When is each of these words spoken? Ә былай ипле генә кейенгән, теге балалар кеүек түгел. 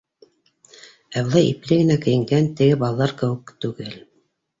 Ә 1.19 1.21
былай 1.27 1.49
ипле 1.49 1.77
генә 1.81 1.97
кейенгән, 2.05 2.47
теге 2.61 2.79
балалар 2.85 3.15
кеүек 3.21 3.53
түгел. 3.67 3.93